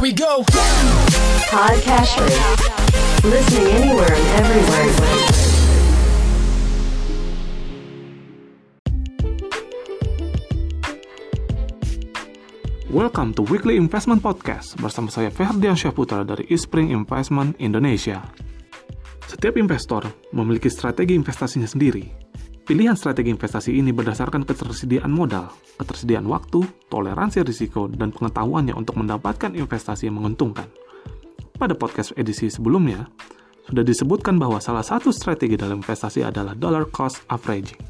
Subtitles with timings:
[0.00, 0.40] Here we go.
[3.20, 4.88] Listening anywhere and everywhere.
[12.88, 18.24] Welcome to Weekly Investment Podcast bersama saya Ferdian Syahputra dari Eastspring Investment Indonesia.
[19.28, 22.29] Setiap investor memiliki strategi investasinya sendiri.
[22.70, 29.58] Pilihan strategi investasi ini berdasarkan ketersediaan modal, ketersediaan waktu, toleransi risiko, dan pengetahuannya untuk mendapatkan
[29.58, 30.70] investasi yang menguntungkan.
[31.58, 33.10] Pada podcast edisi sebelumnya,
[33.66, 37.82] sudah disebutkan bahwa salah satu strategi dalam investasi adalah dollar cost averaging.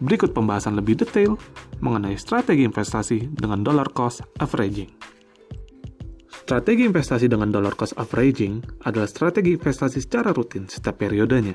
[0.00, 1.36] Berikut pembahasan lebih detail
[1.84, 4.88] mengenai strategi investasi dengan dollar cost averaging.
[6.48, 11.52] Strategi investasi dengan dollar cost averaging adalah strategi investasi secara rutin setiap periodenya,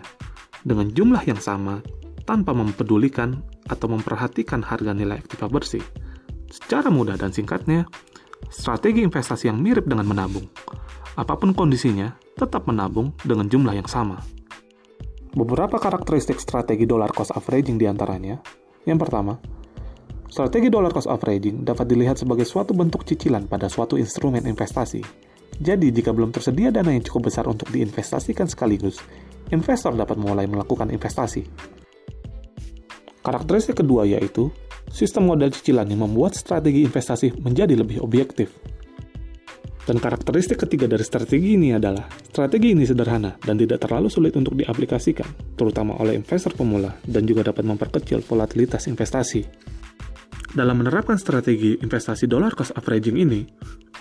[0.62, 5.82] dengan jumlah yang sama tanpa mempedulikan atau memperhatikan harga nilai aktiva bersih.
[6.50, 7.86] Secara mudah dan singkatnya,
[8.50, 10.46] strategi investasi yang mirip dengan menabung.
[11.16, 14.20] Apa pun kondisinya, tetap menabung dengan jumlah yang sama.
[15.36, 18.40] Beberapa karakteristik strategi dollar cost averaging di antaranya.
[18.84, 19.34] Yang pertama,
[20.28, 25.04] strategi dollar cost averaging dapat dilihat sebagai suatu bentuk cicilan pada suatu instrumen investasi.
[25.56, 29.00] Jadi, jika belum tersedia dana yang cukup besar untuk diinvestasikan sekaligus,
[29.56, 31.48] investor dapat mulai melakukan investasi.
[33.26, 34.54] Karakteristik kedua yaitu,
[34.94, 38.54] sistem modal cicilan yang membuat strategi investasi menjadi lebih objektif.
[39.86, 44.54] Dan karakteristik ketiga dari strategi ini adalah, strategi ini sederhana dan tidak terlalu sulit untuk
[44.54, 49.42] diaplikasikan, terutama oleh investor pemula dan juga dapat memperkecil volatilitas investasi.
[50.54, 53.42] Dalam menerapkan strategi investasi dollar cost averaging ini,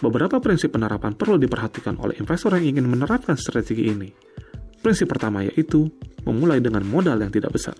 [0.04, 4.08] beberapa prinsip penerapan perlu diperhatikan oleh investor yang ingin menerapkan strategi ini.
[4.84, 5.88] Prinsip pertama yaitu,
[6.28, 7.76] memulai dengan modal yang tidak besar.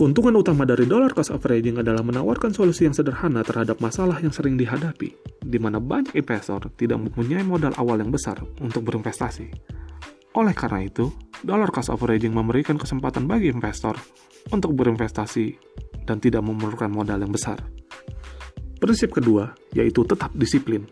[0.00, 4.56] Keuntungan utama dari dollar cost averaging adalah menawarkan solusi yang sederhana terhadap masalah yang sering
[4.56, 5.12] dihadapi,
[5.44, 9.52] di mana banyak investor tidak mempunyai modal awal yang besar untuk berinvestasi.
[10.40, 11.12] Oleh karena itu,
[11.44, 13.92] dollar cost averaging memberikan kesempatan bagi investor
[14.48, 15.60] untuk berinvestasi
[16.08, 17.60] dan tidak memerlukan modal yang besar.
[18.80, 20.88] Prinsip kedua yaitu tetap disiplin.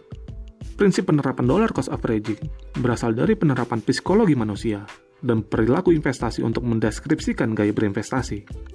[0.76, 2.36] Prinsip penerapan dollar cost averaging
[2.76, 4.84] berasal dari penerapan psikologi manusia
[5.24, 8.67] dan perilaku investasi untuk mendeskripsikan gaya berinvestasi.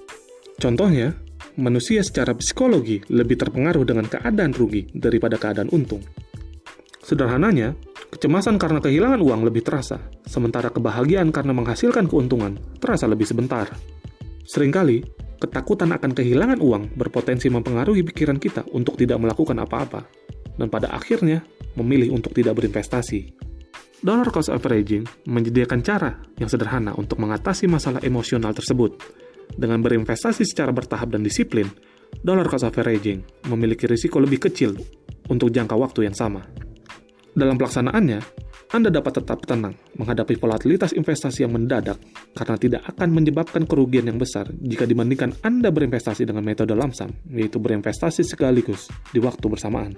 [0.58, 1.14] Contohnya,
[1.58, 6.02] manusia secara psikologi lebih terpengaruh dengan keadaan rugi daripada keadaan untung.
[7.04, 7.76] Sederhananya,
[8.14, 13.68] kecemasan karena kehilangan uang lebih terasa, sementara kebahagiaan karena menghasilkan keuntungan terasa lebih sebentar.
[14.48, 15.04] Seringkali,
[15.36, 20.06] ketakutan akan kehilangan uang berpotensi mempengaruhi pikiran kita untuk tidak melakukan apa-apa,
[20.56, 21.44] dan pada akhirnya
[21.76, 23.34] memilih untuk tidak berinvestasi.
[24.04, 29.00] Dollar cost averaging menyediakan cara yang sederhana untuk mengatasi masalah emosional tersebut,
[29.52, 31.68] dengan berinvestasi secara bertahap dan disiplin,
[32.22, 34.76] dollar cost averaging memiliki risiko lebih kecil
[35.28, 36.44] untuk jangka waktu yang sama.
[37.34, 38.20] Dalam pelaksanaannya,
[38.74, 41.98] Anda dapat tetap tenang menghadapi volatilitas investasi yang mendadak
[42.34, 47.58] karena tidak akan menyebabkan kerugian yang besar jika dibandingkan Anda berinvestasi dengan metode lamsam, yaitu
[47.62, 49.94] berinvestasi sekaligus di waktu bersamaan.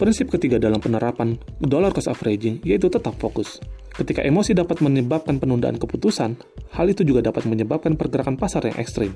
[0.00, 3.60] Prinsip ketiga dalam penerapan dollar cost averaging yaitu tetap fokus.
[3.90, 6.38] Ketika emosi dapat menyebabkan penundaan keputusan,
[6.74, 9.12] hal itu juga dapat menyebabkan pergerakan pasar yang ekstrim.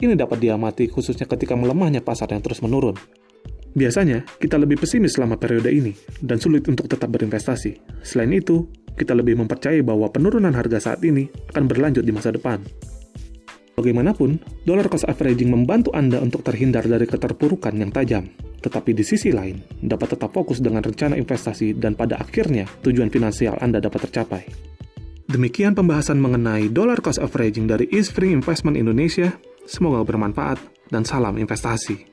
[0.00, 2.96] Ini dapat diamati khususnya ketika melemahnya pasar yang terus menurun.
[3.70, 8.02] Biasanya, kita lebih pesimis selama periode ini dan sulit untuk tetap berinvestasi.
[8.02, 8.66] Selain itu,
[8.98, 12.58] kita lebih mempercayai bahwa penurunan harga saat ini akan berlanjut di masa depan.
[13.80, 14.36] Bagaimanapun,
[14.68, 18.28] dollar cost averaging membantu Anda untuk terhindar dari keterpurukan yang tajam
[18.60, 23.56] tetapi di sisi lain dapat tetap fokus dengan rencana investasi dan pada akhirnya tujuan finansial
[23.58, 24.44] Anda dapat tercapai.
[25.30, 29.32] Demikian pembahasan mengenai dollar cost averaging dari Eastspring Investment Indonesia.
[29.64, 30.58] Semoga bermanfaat
[30.90, 32.09] dan salam investasi.